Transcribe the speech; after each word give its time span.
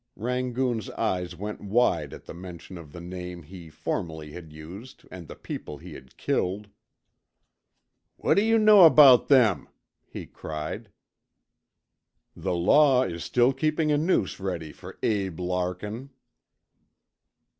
Rangoon's 0.15 0.89
eyes 0.89 1.35
went 1.35 1.61
wide 1.61 2.11
at 2.11 2.25
the 2.25 2.33
mention 2.33 2.75
of 2.79 2.91
the 2.91 2.99
name 2.99 3.43
he 3.43 3.69
formerly 3.69 4.31
had 4.31 4.51
used 4.51 5.05
and 5.11 5.27
the 5.27 5.35
people 5.35 5.77
he 5.77 5.93
had 5.93 6.17
killed. 6.17 6.69
"What 8.17 8.37
d'yuh 8.37 8.57
know 8.57 8.85
about 8.87 9.27
them?" 9.27 9.69
he 10.07 10.25
cried. 10.25 10.89
"The 12.35 12.55
law 12.55 13.03
is 13.03 13.23
still 13.23 13.53
keeping 13.53 13.91
a 13.91 13.97
noose 13.99 14.39
ready 14.39 14.71
for 14.71 14.97
Abe 15.03 15.39
Larkin." 15.39 16.09